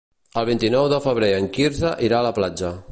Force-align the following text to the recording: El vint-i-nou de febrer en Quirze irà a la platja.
El 0.41 0.47
vint-i-nou 0.49 0.87
de 0.95 0.99
febrer 1.05 1.31
en 1.43 1.47
Quirze 1.59 1.95
irà 2.09 2.21
a 2.23 2.27
la 2.31 2.37
platja. 2.41 2.79